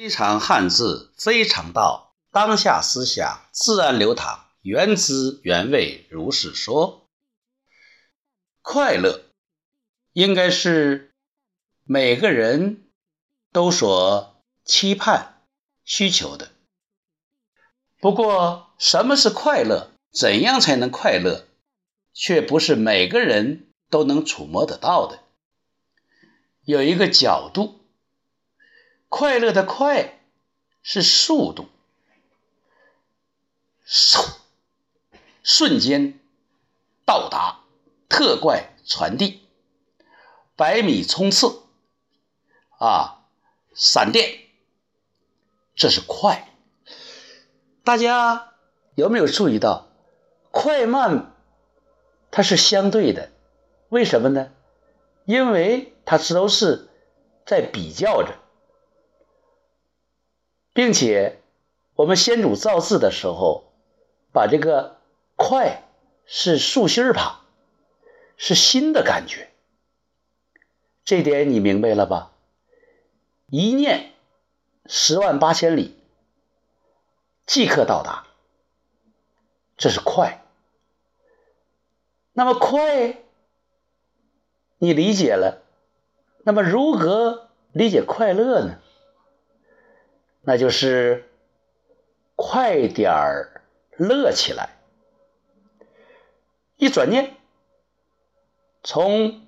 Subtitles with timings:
[0.00, 7.06] 非常汉字，非常道，当下思想自然流淌，原汁原味，如是说。
[8.62, 9.20] 快乐
[10.14, 11.12] 应该是
[11.84, 12.84] 每个人
[13.52, 15.44] 都所期盼、
[15.84, 16.48] 需求的。
[18.00, 19.90] 不过，什么是快乐？
[20.10, 21.46] 怎样才能快乐？
[22.14, 25.18] 却不是每个人都能触摸得到的。
[26.64, 27.79] 有一个角度。
[29.10, 30.20] 快乐的快
[30.82, 31.68] 是速度，
[33.86, 34.36] 嗖，
[35.42, 36.20] 瞬间
[37.04, 37.64] 到达，
[38.08, 39.40] 特快传递，
[40.54, 41.60] 百米冲刺，
[42.78, 43.26] 啊，
[43.74, 44.46] 闪电，
[45.74, 46.48] 这是快。
[47.82, 48.54] 大家
[48.94, 49.88] 有没有注意到，
[50.52, 51.34] 快慢
[52.30, 53.32] 它是相对的？
[53.88, 54.52] 为什么呢？
[55.24, 56.88] 因为它都是
[57.44, 58.39] 在比较着。
[60.80, 61.42] 并且，
[61.94, 63.70] 我们先祖造字的时候，
[64.32, 64.96] 把这个
[65.36, 65.82] “快”
[66.24, 67.40] 是竖心旁，
[68.38, 69.50] 是心的感觉。
[71.04, 72.32] 这点你明白了吧？
[73.48, 74.14] 一念
[74.86, 75.94] 十万八千里，
[77.44, 78.24] 即刻到达，
[79.76, 80.42] 这是快。
[82.32, 83.18] 那么快，
[84.78, 85.62] 你理解了，
[86.42, 88.78] 那么如何理解快乐呢？
[90.50, 91.30] 那就是
[92.34, 93.62] 快点儿
[93.96, 94.80] 乐起来，
[96.76, 97.36] 一转念，
[98.82, 99.46] 从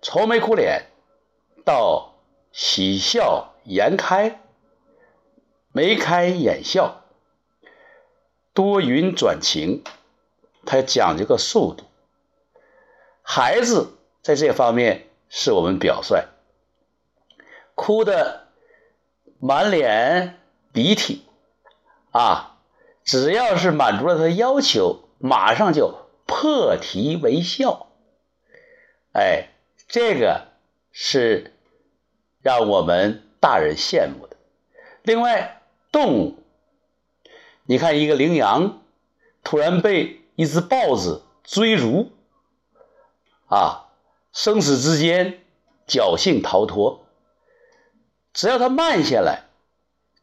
[0.00, 0.86] 愁眉苦脸
[1.66, 2.14] 到
[2.50, 4.40] 喜笑颜开，
[5.70, 7.04] 眉开眼笑，
[8.54, 9.84] 多云转晴，
[10.64, 11.84] 它讲究个速度。
[13.20, 16.24] 孩子在这方面是我们表率，
[17.74, 18.45] 哭的。
[19.38, 20.38] 满脸
[20.72, 21.24] 鼻涕
[22.10, 22.58] 啊！
[23.04, 27.86] 只要是满足了他要求，马上就破涕为笑。
[29.12, 29.50] 哎，
[29.86, 30.48] 这个
[30.90, 31.54] 是
[32.42, 34.36] 让我们大人羡慕的。
[35.02, 36.38] 另外，动物，
[37.64, 38.82] 你看一个羚羊
[39.44, 42.10] 突然被一只豹子追逐，
[43.46, 43.86] 啊，
[44.32, 45.38] 生死之间
[45.86, 47.05] 侥幸逃脱。
[48.36, 49.44] 只要他慢下来，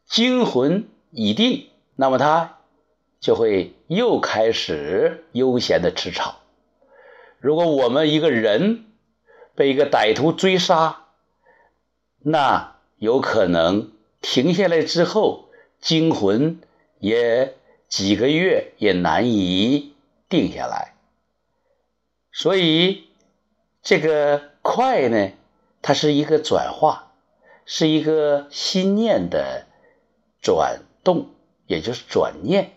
[0.06, 2.60] 惊魂已定，那么他
[3.18, 6.36] 就会又开始悠闲的吃草。
[7.40, 8.84] 如果我们一个人
[9.56, 11.06] 被一个歹徒追杀，
[12.20, 15.48] 那有可能停下来之后，
[15.80, 16.60] 惊魂
[17.00, 17.56] 也
[17.88, 19.92] 几个月也难以
[20.28, 20.94] 定下来。
[22.30, 23.08] 所以
[23.82, 25.32] 这个快呢，
[25.82, 27.03] 它是一个转化。
[27.66, 29.66] 是一个心念的
[30.42, 31.30] 转动，
[31.66, 32.72] 也就是转念。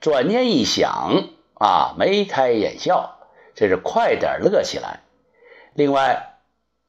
[0.00, 3.18] 转念一想啊，眉开眼笑，
[3.54, 5.00] 这是快点乐起来。
[5.74, 6.38] 另外，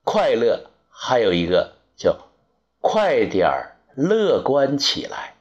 [0.03, 2.27] 快乐还有一个叫
[2.81, 5.35] 快点乐观起来。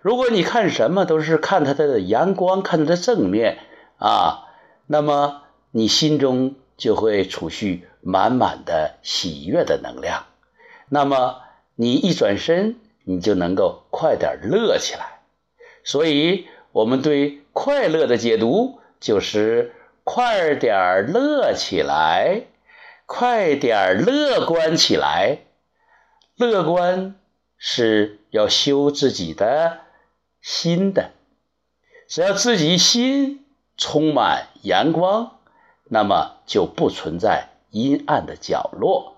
[0.00, 3.58] 如果你看什么都是看它的阳光，看它的正面
[3.98, 4.44] 啊，
[4.86, 10.26] 那么你心中就会储蓄满满的喜悦的能量。
[10.88, 11.42] 那么
[11.74, 15.20] 你一转身，你就能够快点乐起来。
[15.84, 19.72] 所以，我们对快乐的解读就是
[20.02, 22.42] 快点乐起来，
[23.06, 25.38] 快点乐观起来。
[26.36, 27.14] 乐观
[27.56, 29.80] 是要修自己的
[30.40, 31.12] 心的，
[32.08, 33.46] 只要自己心
[33.76, 35.38] 充满阳光，
[35.84, 39.13] 那么就不存在阴暗的角落。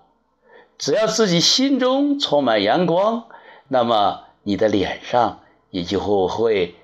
[0.77, 3.27] 只要自己心中充满阳光，
[3.67, 6.75] 那么你的脸上也就会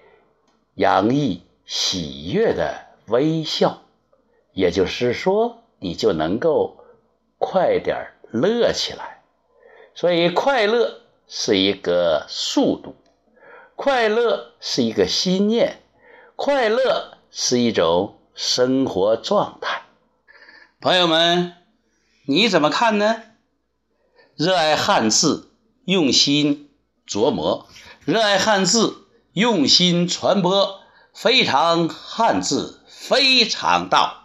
[0.75, 3.83] 洋溢喜悦的微笑，
[4.53, 6.83] 也就是说，你就能够
[7.37, 9.21] 快点乐起来。
[9.93, 12.95] 所以，快乐是一个速度，
[13.75, 15.81] 快乐是一个心念，
[16.35, 19.83] 快乐是一种生活状态。
[20.81, 21.53] 朋友们，
[22.25, 23.21] 你怎么看呢？
[24.35, 25.51] 热爱汉字，
[25.85, 26.69] 用心
[27.07, 27.67] 琢磨；
[28.03, 30.79] 热爱汉字，用心传播。
[31.13, 34.22] 非常汉字，非常道。